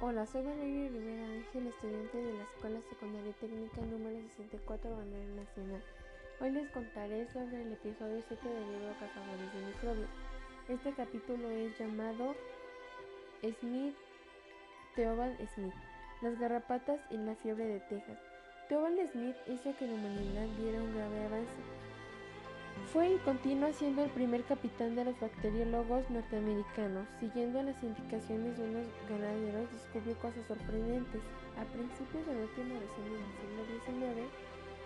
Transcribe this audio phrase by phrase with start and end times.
[0.00, 5.82] Hola, soy Valeria Rivera Ángel, estudiante de la Escuela Secundaria Técnica número 64 Bandera Nacional.
[6.40, 10.08] Hoy les contaré sobre el episodio 7 del libro Cazadores de Microbios.
[10.68, 12.36] Este capítulo es llamado
[13.42, 13.96] Smith,
[14.94, 15.74] Theobald Smith,
[16.22, 18.18] las garrapatas y la fiebre de Texas.
[18.68, 21.87] Theobald Smith hizo que la humanidad diera un grave avance
[22.92, 27.06] fue y continúa siendo el primer capitán de los bacteriólogos norteamericanos.
[27.20, 31.20] Siguiendo las indicaciones de unos ganaderos, descubrió cosas sorprendentes.
[31.60, 34.28] A principios del último decenio del siglo XIX,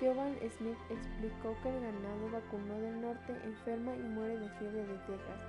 [0.01, 4.99] Theobald Smith explicó que el ganado vacuno del norte enferma y muere de fiebre de
[5.07, 5.41] Texas,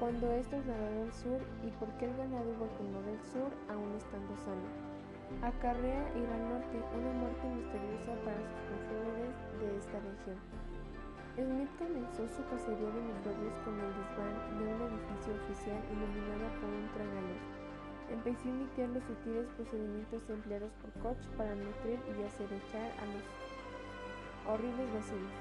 [0.00, 4.34] cuando estos nadó al sur y por qué el ganado vacuno del sur, aún estando
[4.42, 4.66] sano,
[5.46, 10.63] acarrea ir al norte una muerte misteriosa para sus consumidores de esta región.
[11.34, 16.70] Smith comenzó su cacería de microbios con el desván de un edificio oficial iluminado por
[16.70, 17.42] un tragaluz.
[18.06, 23.26] Empezó a imitar los sutiles procedimientos empleados por Koch para nutrir y echar a los
[24.46, 25.34] horribles vacilos.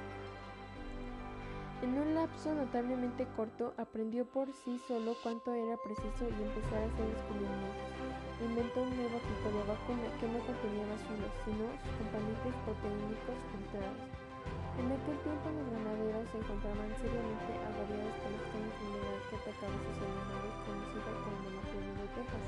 [1.86, 6.90] En un lapso notablemente corto, aprendió por sí solo cuánto era preciso y empezó a
[6.90, 7.94] hacer descubrimientos.
[8.42, 11.70] Inventó un nuevo tipo de vacuna que no contenía vacilos, sino
[12.02, 14.33] componentes proteínicos filtrados.
[14.74, 19.98] En aquel tiempo los ganaderos se encontraban seriamente agobiados por esta enfermedad que atacaba sus
[20.02, 22.48] animales conocida como la fiebre de Texas.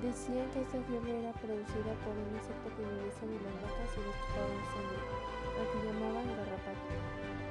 [0.00, 4.00] Decían que esta fiebre era producida por un insecto que vivía sobre las vacas y
[4.00, 5.00] les chupaba la sangre,
[5.60, 6.94] al que llamaban garrapata.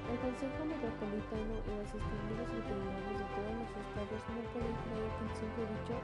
[0.09, 5.23] El Consejo Metropolitano y los distinguidos veterinarios de todos los estados no podían creer que
[5.23, 5.95] el simple dicho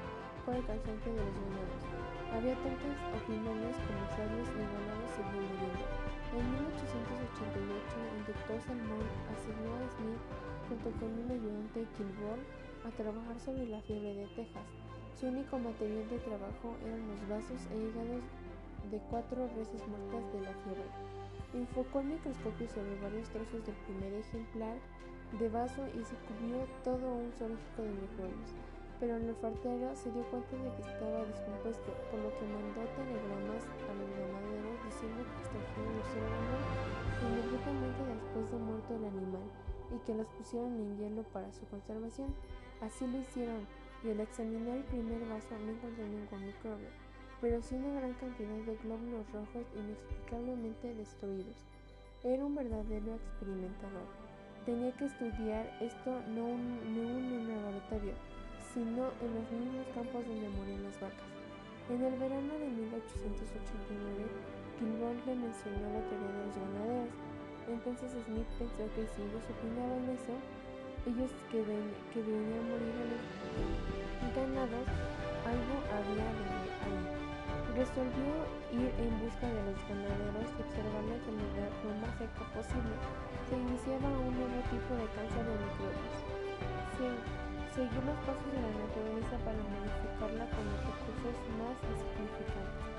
[0.46, 1.84] fuera el causante de los ganados.
[2.32, 6.17] Había tantas opiniones comerciales y ganados seguían muriendo.
[6.36, 10.24] En 1888, el doctor Salmon asignó a Smith,
[10.68, 12.44] junto con un ayudante Kilbourne,
[12.84, 14.68] a trabajar sobre la fiebre de Texas.
[15.16, 18.24] Su único material de trabajo eran los vasos e hígados
[18.92, 20.90] de cuatro reses muertas de la fiebre.
[21.54, 24.78] Enfocó el microscopio sobre varios trozos del primer ejemplar
[25.40, 28.52] de vaso y se cubrió todo un zoológico de microbios.
[29.00, 33.64] Pero el olfatero se dio cuenta de que estaba descompuesto, por lo que mandó telegramas
[33.64, 34.07] a los
[40.08, 42.34] que los pusieron en hielo para su conservación.
[42.82, 43.68] Así lo hicieron
[44.04, 46.88] y al examinar el primer vaso no encontró ningún microbio,
[47.42, 51.58] pero sí una gran cantidad de glóbulos rojos inexplicablemente destruidos.
[52.24, 54.08] Era un verdadero experimentador.
[54.66, 58.14] Tenía que estudiar esto no, en un laboratorio,
[58.74, 61.28] sino en los mismos campos donde morían las vacas.
[61.90, 64.28] En el verano de 1889,
[64.80, 67.37] Kilbourne le mencionó la teoría de los ganaderos.
[67.68, 70.40] Entonces Smith pensó que si ellos opinaban eso,
[71.04, 72.96] ellos que, ven, que venían a morir
[74.32, 74.88] ganados,
[75.44, 76.48] algo había de
[76.88, 77.04] ahí.
[77.76, 78.32] Resolvió
[78.72, 82.96] ir en busca de los ganaderos y observar la enfermedad lo más cerca posible.
[83.52, 86.16] Se iniciaba un nuevo tipo de cáncer de microbios.
[87.76, 92.97] Seguir los pasos de la naturaleza para modificarla con los recursos más insignificantes.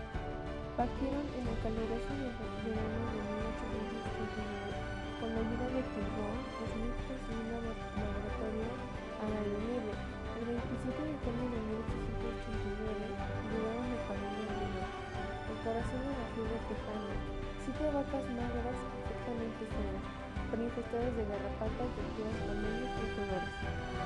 [0.79, 6.39] Partieron en el caluroso verano de 1839 con la ayuda de Kilbourne,
[6.71, 8.79] Smith construyó un laboratorio
[9.19, 9.91] al aire libre.
[10.39, 13.11] El 27 de junio de 1889
[13.51, 17.11] llegaron a de Lima, el corazón de la fiebre tejana,
[17.59, 20.07] siete vacas magras perfectamente sanas,
[20.47, 23.51] pero infestadas de garrapatas de tiras tamaños y colores.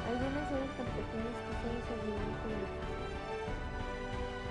[0.08, 2.48] Algunas eran tan pequeñas que solo se veían con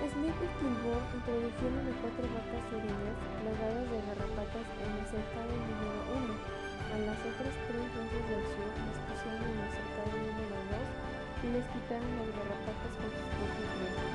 [0.02, 6.42] Smith y introdujeron a cuatro vacas heridas plagadas de garrapatas en el cercado número 1.
[6.90, 10.90] A las otras tres voces del sur las pusieron en el cercado número 2
[11.38, 14.10] y les quitaron las garrapatas con sus propios manos.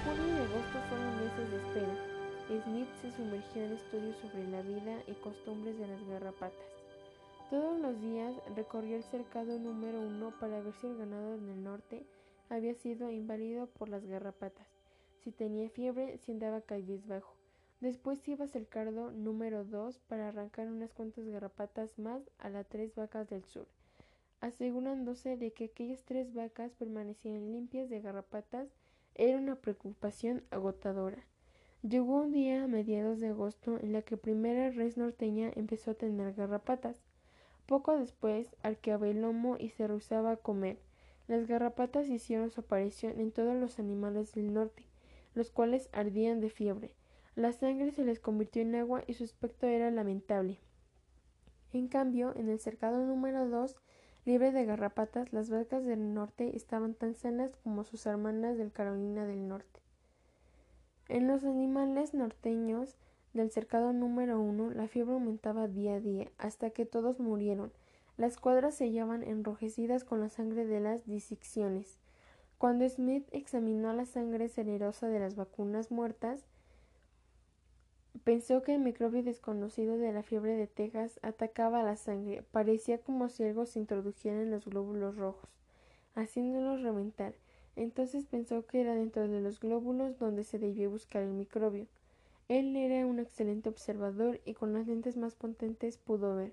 [0.00, 1.96] Junio y agosto fueron meses de espera.
[2.64, 6.72] Smith se sumergió en estudios sobre la vida y costumbres de las garrapatas.
[7.52, 11.60] Todos los días recorrió el cercado número 1 para ver si el ganado en el
[11.62, 12.08] norte
[12.48, 14.77] había sido invadido por las garrapatas
[15.28, 17.34] si tenía fiebre, si andaba cabizbajo.
[17.80, 22.94] Después iba al cercado número 2 para arrancar unas cuantas garrapatas más a las tres
[22.94, 23.66] vacas del sur,
[24.40, 28.68] asegurándose de que aquellas tres vacas permanecieran limpias de garrapatas
[29.14, 31.22] era una preocupación agotadora.
[31.82, 35.94] Llegó un día a mediados de agosto en la que primera res norteña empezó a
[35.94, 37.02] tener garrapatas.
[37.66, 40.78] Poco después arqueaba el lomo y se rehusaba a comer.
[41.26, 44.87] Las garrapatas hicieron su aparición en todos los animales del norte
[45.38, 46.92] los cuales ardían de fiebre.
[47.36, 50.58] La sangre se les convirtió en agua y su aspecto era lamentable.
[51.72, 53.76] En cambio, en el cercado número dos,
[54.24, 59.24] libre de garrapatas, las vacas del norte estaban tan sanas como sus hermanas del Carolina
[59.26, 59.80] del Norte.
[61.08, 62.96] En los animales norteños
[63.32, 67.72] del cercado número uno, la fiebre aumentaba día a día, hasta que todos murieron.
[68.16, 72.00] Las cuadras se hallaban enrojecidas con la sangre de las disecciones.
[72.58, 76.44] Cuando Smith examinó la sangre cererosa de las vacunas muertas,
[78.24, 82.42] pensó que el microbio desconocido de la fiebre de Texas atacaba la sangre.
[82.50, 85.48] Parecía como si algo se introdujera en los glóbulos rojos,
[86.16, 87.32] haciéndolos reventar.
[87.76, 91.86] Entonces pensó que era dentro de los glóbulos donde se debía buscar el microbio.
[92.48, 96.52] Él era un excelente observador y con las lentes más potentes pudo ver.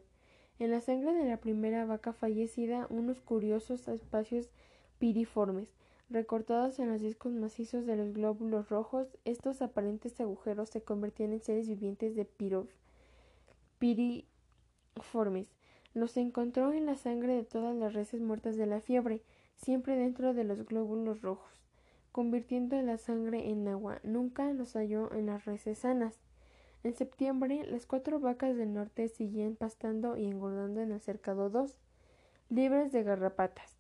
[0.60, 4.50] En la sangre de la primera vaca fallecida unos curiosos espacios
[5.00, 5.68] piriformes,
[6.10, 11.42] recortados en los discos macizos de los glóbulos rojos, estos aparentes agujeros se convertían en
[11.42, 12.26] seres vivientes de
[13.80, 15.52] piriformes.
[15.94, 19.22] Los encontró en la sangre de todas las reses muertas de la fiebre,
[19.56, 21.64] siempre dentro de los glóbulos rojos,
[22.12, 24.00] convirtiendo la sangre en agua.
[24.04, 26.20] Nunca los halló en las reses sanas.
[26.84, 31.80] En septiembre, las cuatro vacas del norte seguían pastando y engordando en el cercado 2,
[32.50, 33.75] libres de garrapatas.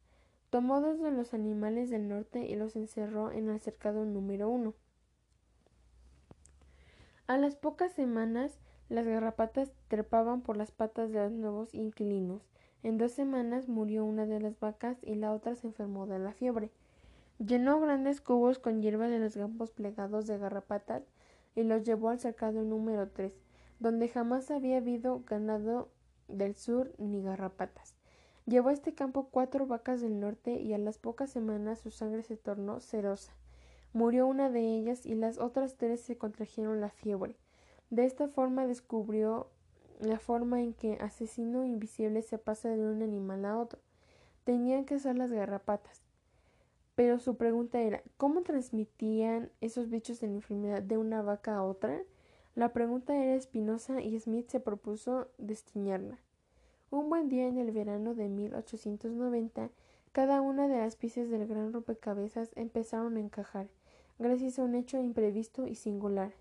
[0.55, 4.73] Tomó dos de los animales del norte y los encerró en el cercado número uno.
[7.27, 8.57] A las pocas semanas,
[8.87, 12.41] las garrapatas trepaban por las patas de los nuevos inquilinos.
[12.83, 16.31] En dos semanas murió una de las vacas y la otra se enfermó de la
[16.31, 16.71] fiebre.
[17.37, 21.03] Llenó grandes cubos con hierba de los campos plegados de garrapatas
[21.53, 23.33] y los llevó al cercado número tres,
[23.81, 25.89] donde jamás había habido ganado
[26.29, 28.04] del sur ni garrapatas.
[28.45, 32.21] Llevó a este campo cuatro vacas del norte y a las pocas semanas su sangre
[32.21, 33.33] se tornó cerosa.
[33.91, 37.35] Murió una de ellas y las otras tres se contrajeron la fiebre.
[37.89, 39.47] De esta forma descubrió
[39.99, 43.79] la forma en que asesino invisible se pasa de un animal a otro.
[44.43, 46.01] Tenían que ser las garrapatas.
[46.95, 51.99] Pero su pregunta era ¿cómo transmitían esos bichos la enfermedad de una vaca a otra?
[52.53, 56.19] La pregunta era espinosa y Smith se propuso destiñarla.
[56.91, 59.69] Un buen día en el verano de 1890,
[60.11, 63.67] cada una de las piezas del gran rompecabezas empezaron a encajar,
[64.19, 66.33] gracias a un hecho imprevisto y singular.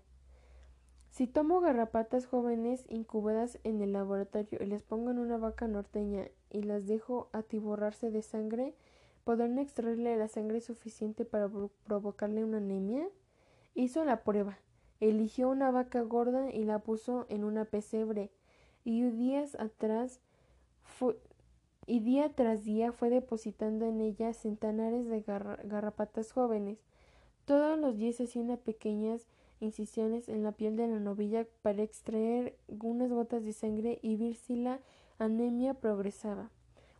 [1.09, 6.27] Si tomo garrapatas jóvenes incubadas en el laboratorio y les pongo en una vaca norteña
[6.51, 8.75] y las dejo atiborrarse de sangre,
[9.23, 11.49] ¿podrán extraerle la sangre suficiente para
[11.85, 13.09] provocarle una anemia?
[13.73, 14.59] Hizo la prueba.
[14.99, 18.29] Eligió una vaca gorda y la puso en una pesebre,
[18.83, 20.21] y días atrás
[21.87, 26.79] y día tras día fue depositando en ella centenares de garrapatas jóvenes.
[27.45, 29.27] Todos los días hacía pequeñas
[29.59, 34.35] incisiones en la piel de la novilla para extraer unas gotas de sangre y ver
[34.35, 34.79] si la
[35.19, 36.49] anemia progresaba.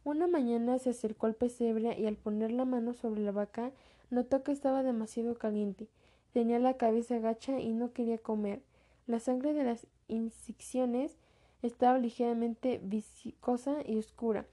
[0.04, 3.72] Una mañana se acercó al pesebre y al poner la mano sobre la vaca
[4.12, 5.88] notó que estaba demasiado caliente.
[6.32, 8.62] Tenía la cabeza gacha y no quería comer.
[9.08, 11.18] La sangre de las incisiones
[11.66, 14.46] estaba ligeramente viscosa y oscura.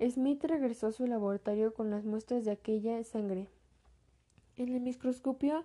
[0.00, 3.48] Smith regresó a su laboratorio con las muestras de aquella sangre.
[4.56, 5.64] En el microscopio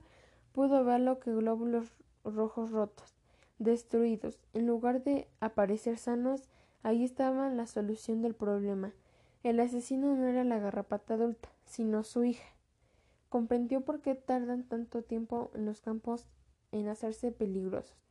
[0.51, 1.91] pudo ver lo que glóbulos
[2.23, 3.15] rojos rotos,
[3.57, 4.39] destruidos.
[4.53, 6.49] En lugar de aparecer sanos,
[6.83, 8.93] ahí estaba la solución del problema.
[9.43, 12.47] El asesino no era la garrapata adulta, sino su hija.
[13.29, 16.25] Comprendió por qué tardan tanto tiempo en los campos
[16.71, 18.08] en hacerse peligrosos.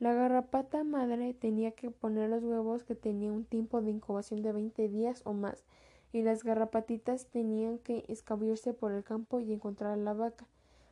[0.00, 4.52] La garrapata madre tenía que poner los huevos que tenían un tiempo de incubación de
[4.52, 5.64] veinte días o más,
[6.12, 10.46] y las garrapatitas tenían que escabullirse por el campo y encontrar a la vaca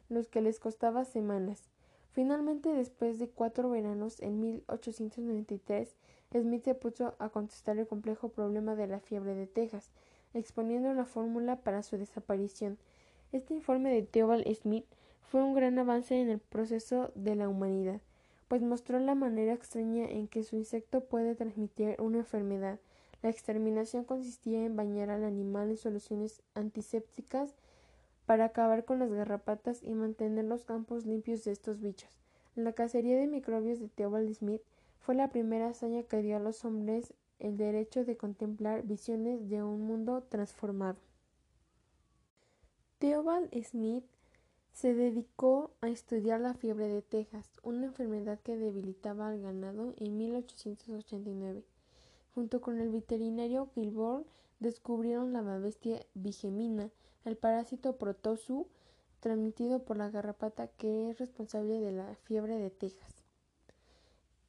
[0.08, 1.62] los que les costaba semanas.
[2.10, 5.94] Finalmente, después de cuatro veranos, en 1893,
[6.32, 9.92] Smith se puso a contestar el complejo problema de la fiebre de Texas,
[10.34, 12.76] exponiendo la fórmula para su desaparición.
[13.32, 14.86] Este informe de Theobald Smith
[15.22, 18.00] fue un gran avance en el proceso de la humanidad,
[18.48, 22.78] pues mostró la manera extraña en que su insecto puede transmitir una enfermedad.
[23.22, 27.54] La exterminación consistía en bañar al animal en soluciones antisépticas
[28.26, 32.10] para acabar con las garrapatas y mantener los campos limpios de estos bichos.
[32.54, 34.62] La cacería de microbios de Theobald Smith
[35.00, 39.62] fue la primera hazaña que dio a los hombres el derecho de contemplar visiones de
[39.62, 40.98] un mundo transformado.
[42.98, 44.04] Theobald Smith
[44.76, 50.18] se dedicó a estudiar la fiebre de Texas, una enfermedad que debilitaba al ganado en
[50.18, 51.64] 1889.
[52.35, 54.26] Junto con el veterinario Gilbert
[54.61, 56.90] descubrieron la bestia bigemina,
[57.25, 58.66] el parásito protozoa
[59.21, 63.25] transmitido por la garrapata que es responsable de la fiebre de Texas.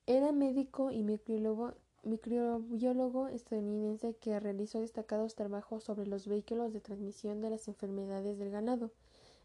[0.08, 7.50] Era médico y microbiólogo estadounidense que realizó destacados trabajos sobre los vehículos de transmisión de
[7.50, 8.92] las enfermedades del ganado.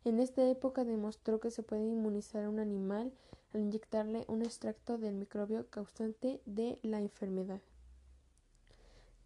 [0.04, 3.12] En esta época demostró que se puede inmunizar a un animal
[3.54, 7.60] al inyectarle un extracto del microbio causante de la enfermedad.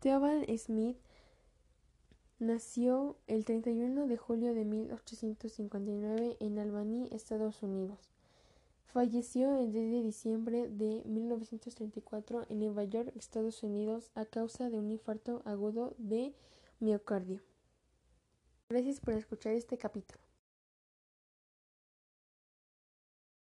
[0.00, 0.99] Theobald Smith
[2.38, 7.99] nació el 31 de julio de 1859 en Albany, Estados Unidos.
[8.85, 14.78] Falleció el 10 de diciembre de 1934 en Nueva York, Estados Unidos, a causa de
[14.78, 16.35] un infarto agudo de
[16.80, 17.40] miocardio.
[18.68, 20.25] Gracias por escuchar este capítulo.